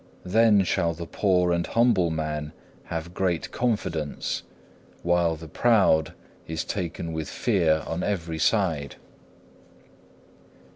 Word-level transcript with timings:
Then 0.25 0.63
shall 0.63 0.95
the 0.95 1.05
poor 1.05 1.51
and 1.53 1.67
humble 1.67 2.09
man 2.09 2.53
have 2.85 3.13
great 3.13 3.51
confidence, 3.51 4.41
while 5.03 5.35
the 5.35 5.47
proud 5.47 6.15
is 6.47 6.65
taken 6.65 7.13
with 7.13 7.29
fear 7.29 7.83
on 7.85 8.01
every 8.01 8.39
side. 8.39 8.95